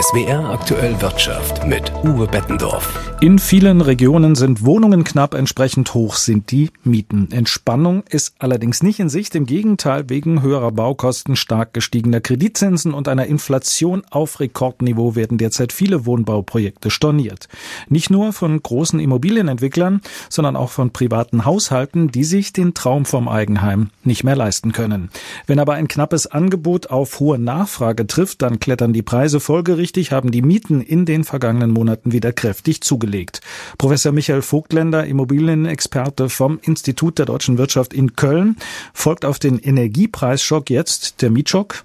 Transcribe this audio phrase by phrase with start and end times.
[0.00, 3.16] SWR aktuell Wirtschaft mit Uwe Bettendorf.
[3.20, 7.32] In vielen Regionen sind Wohnungen knapp, entsprechend hoch sind die Mieten.
[7.32, 13.08] Entspannung ist allerdings nicht in Sicht, im Gegenteil wegen höherer Baukosten, stark gestiegener Kreditzinsen und
[13.08, 17.48] einer Inflation auf Rekordniveau werden derzeit viele Wohnbauprojekte storniert.
[17.88, 23.26] Nicht nur von großen Immobilienentwicklern, sondern auch von privaten Haushalten, die sich den Traum vom
[23.26, 25.10] Eigenheim nicht mehr leisten können.
[25.48, 30.12] Wenn aber ein knappes Angebot auf hohe Nachfrage trifft, dann klettern die Preise folgerichtig Folgerichtig
[30.12, 33.40] haben die Mieten in den vergangenen Monaten wieder kräftig zugelegt.
[33.76, 38.56] Professor Michael Vogtländer, Immobilienexperte vom Institut der deutschen Wirtschaft in Köln,
[38.94, 41.84] folgt auf den Energiepreisschock jetzt der Mietschock?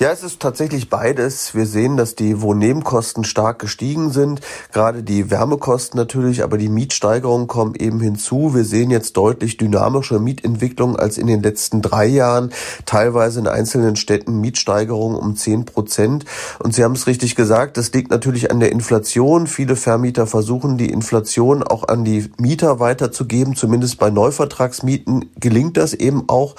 [0.00, 1.54] Ja, es ist tatsächlich beides.
[1.54, 4.40] Wir sehen, dass die Wohnnebenkosten stark gestiegen sind,
[4.72, 8.56] gerade die Wärmekosten natürlich, aber die Mietsteigerungen kommen eben hinzu.
[8.56, 12.52] Wir sehen jetzt deutlich dynamische Mietentwicklung als in den letzten drei Jahren,
[12.86, 16.24] teilweise in einzelnen Städten Mietsteigerungen um zehn Prozent.
[16.58, 19.46] Und Sie haben es richtig gesagt, das liegt natürlich an der Inflation.
[19.46, 25.94] Viele Vermieter versuchen, die Inflation auch an die Mieter weiterzugeben, zumindest bei Neuvertragsmieten gelingt das
[25.94, 26.56] eben auch.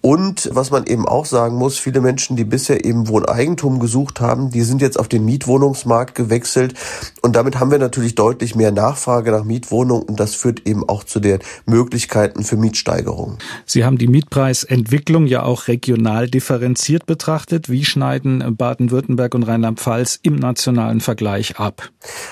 [0.00, 4.50] Und was man eben auch sagen muss, viele Menschen, die bisher eben Wohneigentum gesucht haben,
[4.50, 6.74] die sind jetzt auf den Mietwohnungsmarkt gewechselt
[7.22, 11.04] und damit haben wir natürlich deutlich mehr Nachfrage nach Mietwohnungen und das führt eben auch
[11.04, 13.38] zu den Möglichkeiten für Mietsteigerungen.
[13.66, 17.68] Sie haben die Mietpreisentwicklung ja auch regional differenziert betrachtet.
[17.68, 21.90] Wie schneiden Baden-Württemberg und Rheinland-Pfalz im nationalen Vergleich ab?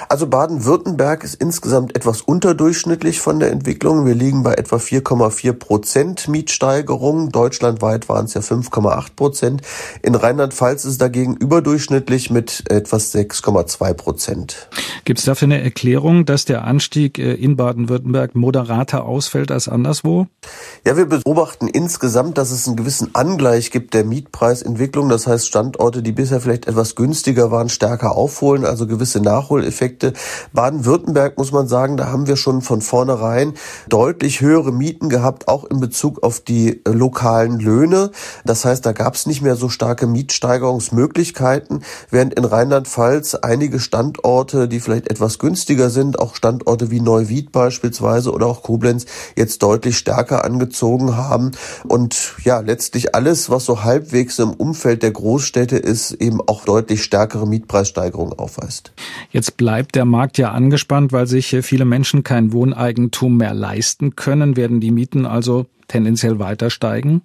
[0.09, 4.07] Also Baden-Württemberg ist insgesamt etwas unterdurchschnittlich von der Entwicklung.
[4.07, 7.31] Wir liegen bei etwa 4,4 Prozent Mietsteigerung.
[7.31, 9.63] Deutschlandweit waren es ja 5,8 Prozent.
[10.07, 14.69] In Rheinland Rheinland-Pfalz ist dagegen überdurchschnittlich mit etwas 6,2 Prozent.
[15.05, 20.27] Gibt es dafür eine Erklärung, dass der Anstieg äh, in Baden-Württemberg moderater ausfällt als anderswo?
[20.85, 25.09] Ja, wir beobachten insgesamt, dass es einen gewissen Angleich gibt der Mietpreisentwicklung.
[25.09, 30.13] Das heißt, Standorte, die bisher vielleicht etwas günstiger waren, stärker aufholen, also gewisse Nachholeffekte.
[30.53, 33.55] Baden-Württemberg muss man sagen, da haben wir schon von vornherein
[33.89, 38.13] deutlich höhere Mieten gehabt, auch in Bezug auf die äh, lokalen Löhne.
[38.45, 40.07] Das heißt, da gab es nicht mehr so starke.
[40.07, 47.53] Mietsteigerungsmöglichkeiten, während in Rheinland-Pfalz einige Standorte, die vielleicht etwas günstiger sind, auch Standorte wie Neuwied
[47.53, 51.53] beispielsweise oder auch Koblenz, jetzt deutlich stärker angezogen haben.
[51.87, 57.03] Und ja, letztlich alles, was so halbwegs im Umfeld der Großstädte ist, eben auch deutlich
[57.03, 58.93] stärkere Mietpreissteigerungen aufweist.
[59.31, 64.57] Jetzt bleibt der Markt ja angespannt, weil sich viele Menschen kein Wohneigentum mehr leisten können,
[64.57, 67.23] werden die Mieten also tendenziell weiter steigen?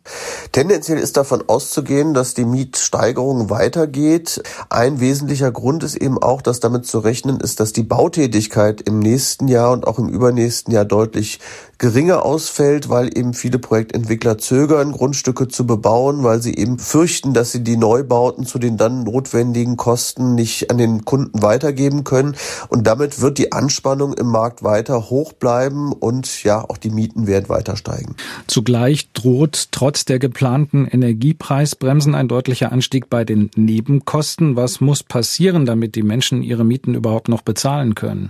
[0.52, 4.42] Tendenziell ist davon auszugehen, dass die Mietsteigerung weitergeht.
[4.70, 9.00] Ein wesentlicher Grund ist eben auch, dass damit zu rechnen ist, dass die Bautätigkeit im
[9.00, 11.40] nächsten Jahr und auch im übernächsten Jahr deutlich
[11.82, 17.52] geringer ausfällt, weil eben viele Projektentwickler zögern, Grundstücke zu bebauen, weil sie eben fürchten, dass
[17.52, 22.36] sie die Neubauten zu den dann notwendigen Kosten nicht an den Kunden weitergeben können.
[22.70, 27.26] Und damit wird die Anspannung im Markt weiter hoch bleiben und ja, auch die Mieten
[27.26, 28.16] werden weiter steigen.
[28.46, 34.56] Zugleich droht trotz der geplanten Energiepreisbremsen ein deutlicher Anstieg bei den Nebenkosten.
[34.56, 38.30] Was muss passieren, damit die Menschen ihre Mieten überhaupt noch bezahlen können?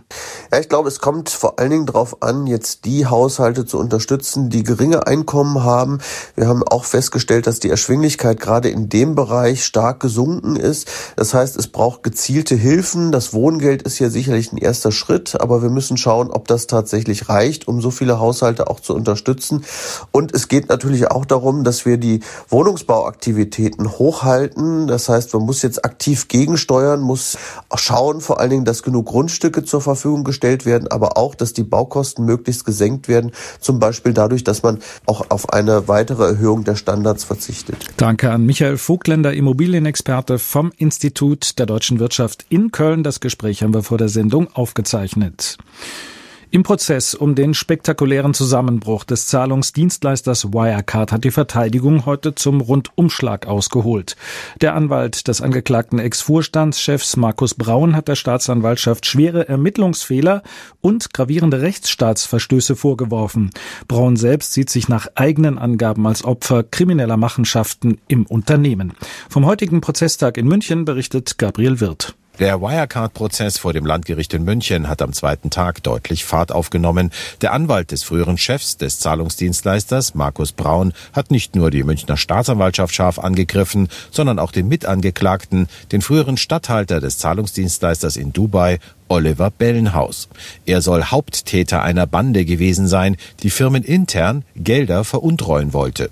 [0.53, 4.49] Ja, ich glaube, es kommt vor allen Dingen darauf an, jetzt die Haushalte zu unterstützen,
[4.49, 5.99] die geringe Einkommen haben.
[6.35, 10.87] Wir haben auch festgestellt, dass die Erschwinglichkeit gerade in dem Bereich stark gesunken ist.
[11.15, 13.11] Das heißt, es braucht gezielte Hilfen.
[13.11, 17.29] Das Wohngeld ist hier sicherlich ein erster Schritt, aber wir müssen schauen, ob das tatsächlich
[17.29, 19.65] reicht, um so viele Haushalte auch zu unterstützen.
[20.11, 24.87] Und es geht natürlich auch darum, dass wir die Wohnungsbauaktivitäten hochhalten.
[24.87, 27.37] Das heißt, man muss jetzt aktiv gegensteuern, muss
[27.75, 31.63] schauen vor allen Dingen, dass genug Grundstücke zur Verfügung gestellt werden, aber auch, dass die
[31.63, 36.75] Baukosten möglichst gesenkt werden, zum Beispiel dadurch, dass man auch auf eine weitere Erhöhung der
[36.75, 37.85] Standards verzichtet.
[37.97, 43.03] Danke an Michael Vogtländer, Immobilienexperte vom Institut der deutschen Wirtschaft in Köln.
[43.03, 45.57] Das Gespräch haben wir vor der Sendung aufgezeichnet.
[46.53, 53.47] Im Prozess um den spektakulären Zusammenbruch des Zahlungsdienstleisters Wirecard hat die Verteidigung heute zum Rundumschlag
[53.47, 54.17] ausgeholt.
[54.59, 60.43] Der Anwalt des angeklagten Ex-Vorstandschefs Markus Braun hat der Staatsanwaltschaft schwere Ermittlungsfehler
[60.81, 63.51] und gravierende Rechtsstaatsverstöße vorgeworfen.
[63.87, 68.91] Braun selbst sieht sich nach eigenen Angaben als Opfer krimineller Machenschaften im Unternehmen.
[69.29, 72.13] Vom heutigen Prozesstag in München berichtet Gabriel Wirth.
[72.39, 77.11] Der Wirecard-Prozess vor dem Landgericht in München hat am zweiten Tag deutlich Fahrt aufgenommen.
[77.41, 82.95] Der Anwalt des früheren Chefs des Zahlungsdienstleisters, Markus Braun, hat nicht nur die Münchner Staatsanwaltschaft
[82.95, 90.29] scharf angegriffen, sondern auch den Mitangeklagten, den früheren Statthalter des Zahlungsdienstleisters in Dubai, Oliver Bellenhaus.
[90.65, 96.09] Er soll Haupttäter einer Bande gewesen sein, die firmenintern Gelder veruntreuen wollte.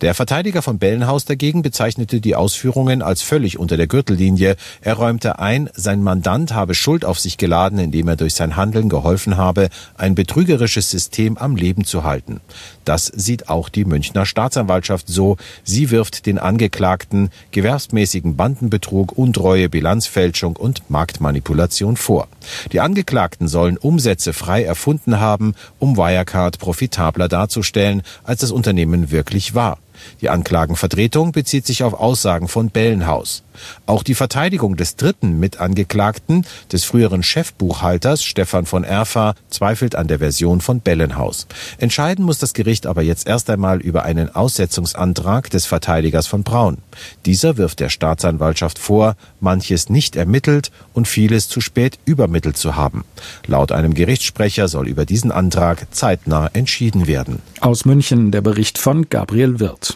[0.00, 4.56] Der Verteidiger von Bellenhaus dagegen bezeichnete die Ausführungen als völlig unter der Gürtellinie.
[4.80, 8.88] Er räumte ein, sein Mandant habe Schuld auf sich geladen, indem er durch sein Handeln
[8.88, 12.40] geholfen habe, ein betrügerisches System am Leben zu halten.
[12.84, 15.36] Das sieht auch die Münchner Staatsanwaltschaft so.
[15.64, 22.28] Sie wirft den Angeklagten gewerbsmäßigen Bandenbetrug, Untreue, Bilanzfälschung und Marktmanipulation vor.
[22.72, 29.54] Die Angeklagten sollen Umsätze frei erfunden haben, um Wirecard profitabler darzustellen, als das Unternehmen wirklich
[29.54, 29.59] war.
[29.60, 29.89] wahr.
[30.20, 33.42] Die Anklagenvertretung bezieht sich auf Aussagen von Bellenhaus.
[33.86, 40.18] Auch die Verteidigung des dritten Mitangeklagten, des früheren Chefbuchhalters Stefan von Erfa, zweifelt an der
[40.18, 41.46] Version von Bellenhaus.
[41.78, 46.78] Entscheiden muss das Gericht aber jetzt erst einmal über einen Aussetzungsantrag des Verteidigers von Braun.
[47.26, 53.04] Dieser wirft der Staatsanwaltschaft vor, manches nicht ermittelt und vieles zu spät übermittelt zu haben.
[53.46, 57.40] Laut einem Gerichtssprecher soll über diesen Antrag zeitnah entschieden werden.
[57.60, 59.89] Aus München der Bericht von Gabriel Wirth.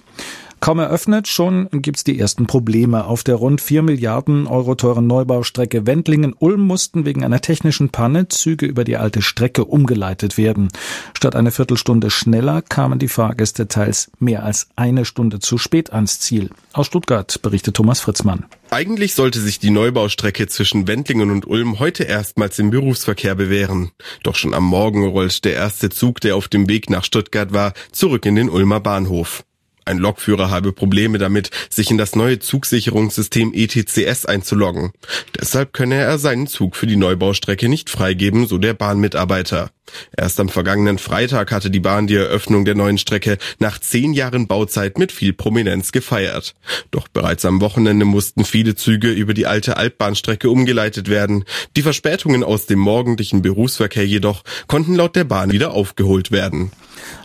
[0.65, 3.05] Kaum eröffnet, schon gibt's die ersten Probleme.
[3.05, 8.65] Auf der rund 4 Milliarden Euro teuren Neubaustrecke Wendlingen-Ulm mussten wegen einer technischen Panne Züge
[8.65, 10.69] über die alte Strecke umgeleitet werden.
[11.13, 16.19] Statt eine Viertelstunde schneller kamen die Fahrgäste teils mehr als eine Stunde zu spät ans
[16.21, 16.49] Ziel.
[16.73, 18.47] Aus Stuttgart berichtet Thomas Fritzmann.
[18.71, 23.91] Eigentlich sollte sich die Neubaustrecke zwischen Wendlingen und Ulm heute erstmals im Berufsverkehr bewähren.
[24.23, 27.75] Doch schon am Morgen rollt der erste Zug, der auf dem Weg nach Stuttgart war,
[27.93, 29.45] zurück in den Ulmer Bahnhof.
[29.85, 34.93] Ein Lokführer habe Probleme damit, sich in das neue Zugsicherungssystem ETCS einzuloggen.
[35.39, 39.71] Deshalb könne er seinen Zug für die Neubaustrecke nicht freigeben, so der Bahnmitarbeiter.
[40.17, 44.47] Erst am vergangenen Freitag hatte die Bahn die Eröffnung der neuen Strecke nach zehn Jahren
[44.47, 46.55] Bauzeit mit viel Prominenz gefeiert.
[46.91, 51.45] Doch bereits am Wochenende mussten viele Züge über die alte Altbahnstrecke umgeleitet werden.
[51.77, 56.73] Die Verspätungen aus dem morgendlichen Berufsverkehr jedoch konnten laut der Bahn wieder aufgeholt werden.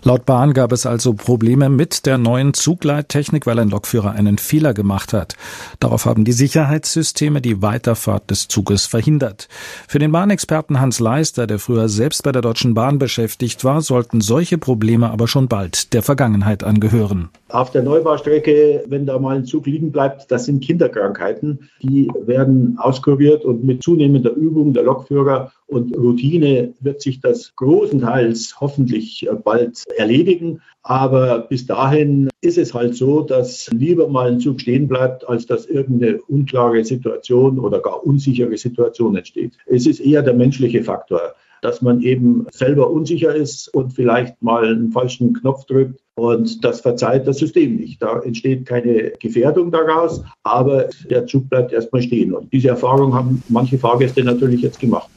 [0.04, 4.74] Laut Bahn gab es also Probleme mit der neuen Zugleittechnik, weil ein Lokführer einen Fehler
[4.74, 5.36] gemacht hat.
[5.80, 9.48] Darauf haben die Sicherheitssysteme die Weiterfahrt des Zuges verhindert.
[9.88, 14.22] Für den Bahnexperten Hans Leister, der früher selbst bei der Deutschen Bahn beschäftigt war, sollten
[14.22, 17.30] solche Probleme aber schon bald der Vergangenheit angehören.
[17.50, 21.70] Auf der Neubaustrecke, wenn da mal ein Zug liegen bleibt, das sind Kinderkrankheiten.
[21.82, 28.56] Die werden auskuriert und mit zunehmender Übung der Lokführer und Routine wird sich das großenteils
[28.60, 30.62] hoffentlich bald erledigen.
[30.82, 35.46] Aber bis dahin ist es halt so, dass lieber mal ein Zug stehen bleibt, als
[35.46, 39.54] dass irgendeine unklare Situation oder gar unsichere Situation entsteht.
[39.68, 44.66] Es ist eher der menschliche Faktor dass man eben selber unsicher ist und vielleicht mal
[44.66, 46.00] einen falschen Knopf drückt.
[46.16, 48.02] Und das verzeiht das System nicht.
[48.02, 52.34] Da entsteht keine Gefährdung daraus, aber der Zug bleibt erstmal stehen.
[52.34, 55.10] Und diese Erfahrung haben manche Fahrgäste natürlich jetzt gemacht.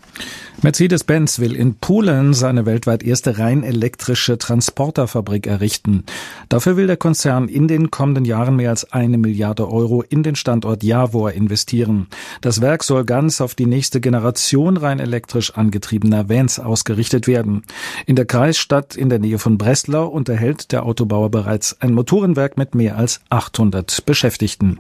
[0.61, 6.05] Mercedes-Benz will in Polen seine weltweit erste rein elektrische Transporterfabrik errichten.
[6.49, 10.37] Dafür will der Konzern in den kommenden Jahren mehr als eine Milliarde Euro in den
[10.37, 12.07] Standort Javor investieren.
[12.43, 17.63] Das Werk soll ganz auf die nächste Generation rein elektrisch angetriebener Vans ausgerichtet werden.
[18.07, 22.75] In der Kreisstadt in der Nähe von Breslau unterhält der Autobauer bereits ein Motorenwerk mit
[22.75, 24.79] mehr als 800 Beschäftigten.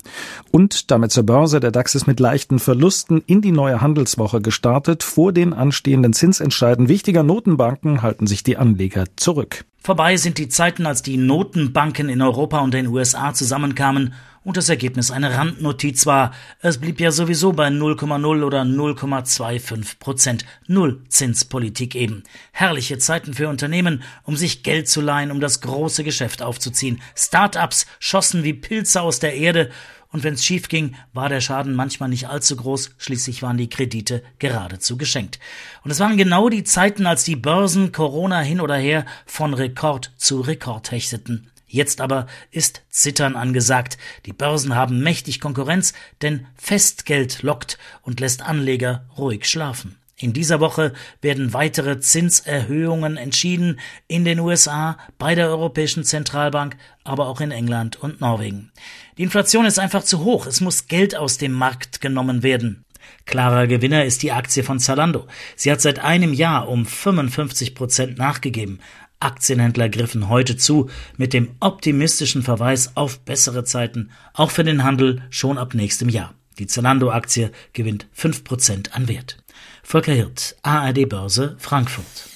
[0.50, 1.60] Und damit zur Börse.
[1.60, 5.02] Der DAX ist mit leichten Verlusten in die neue Handelswoche gestartet.
[5.02, 9.64] Vor den anstehenden Zinsentscheiden wichtiger Notenbanken halten sich die Anleger zurück.
[9.78, 14.14] Vorbei sind die Zeiten, als die Notenbanken in Europa und den USA zusammenkamen
[14.44, 16.32] und das Ergebnis eine Randnotiz war.
[16.60, 20.44] Es blieb ja sowieso bei 0,0 oder 0,25 Prozent.
[20.66, 22.22] Null Zinspolitik eben.
[22.52, 27.00] Herrliche Zeiten für Unternehmen, um sich Geld zu leihen, um das große Geschäft aufzuziehen.
[27.16, 29.70] Start-ups schossen wie Pilze aus der Erde
[30.12, 34.22] und wenn's schief ging, war der Schaden manchmal nicht allzu groß, schließlich waren die Kredite
[34.38, 35.40] geradezu geschenkt.
[35.82, 40.12] Und es waren genau die Zeiten, als die Börsen Corona hin oder her von Rekord
[40.16, 41.50] zu Rekord hechteten.
[41.66, 43.96] Jetzt aber ist Zittern angesagt.
[44.26, 49.96] Die Börsen haben mächtig Konkurrenz, denn Festgeld lockt und lässt Anleger ruhig schlafen.
[50.16, 57.28] In dieser Woche werden weitere Zinserhöhungen entschieden in den USA, bei der Europäischen Zentralbank, aber
[57.28, 58.70] auch in England und Norwegen.
[59.18, 62.84] Die Inflation ist einfach zu hoch, es muss Geld aus dem Markt genommen werden.
[63.24, 65.26] Klarer Gewinner ist die Aktie von Zalando.
[65.56, 68.80] Sie hat seit einem Jahr um 55 Prozent nachgegeben.
[69.18, 75.22] Aktienhändler griffen heute zu mit dem optimistischen Verweis auf bessere Zeiten, auch für den Handel
[75.30, 76.34] schon ab nächstem Jahr.
[76.58, 79.41] Die Zalando-Aktie gewinnt 5% an Wert.
[79.84, 82.30] Volker Hirt, ARD Börse, Frankfurt.